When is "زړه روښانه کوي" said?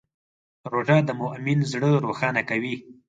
1.71-2.75